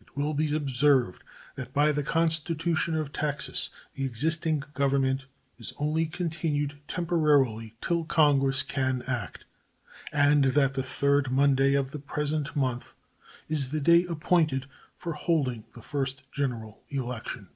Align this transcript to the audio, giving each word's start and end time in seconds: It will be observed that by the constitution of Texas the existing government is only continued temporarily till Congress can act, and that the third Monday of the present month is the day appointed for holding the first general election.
It 0.00 0.16
will 0.16 0.32
be 0.32 0.54
observed 0.54 1.24
that 1.56 1.72
by 1.74 1.90
the 1.90 2.04
constitution 2.04 2.94
of 2.94 3.12
Texas 3.12 3.70
the 3.94 4.04
existing 4.04 4.62
government 4.74 5.24
is 5.58 5.72
only 5.76 6.06
continued 6.06 6.78
temporarily 6.86 7.74
till 7.80 8.04
Congress 8.04 8.62
can 8.62 9.02
act, 9.08 9.44
and 10.12 10.44
that 10.44 10.74
the 10.74 10.84
third 10.84 11.32
Monday 11.32 11.74
of 11.74 11.90
the 11.90 11.98
present 11.98 12.54
month 12.54 12.94
is 13.48 13.70
the 13.70 13.80
day 13.80 14.04
appointed 14.04 14.66
for 14.96 15.14
holding 15.14 15.64
the 15.74 15.82
first 15.82 16.30
general 16.30 16.84
election. 16.90 17.48